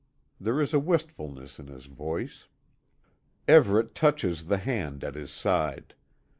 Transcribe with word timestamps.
There 0.39 0.59
is 0.59 0.73
a 0.73 0.79
wistfulness 0.79 1.59
in 1.59 1.67
his 1.67 1.85
voice. 1.85 2.47
Everet 3.47 3.93
touches 3.93 4.45
the 4.45 4.57
hand 4.57 5.03
at 5.03 5.13
his 5.13 5.29
side. 5.29 5.93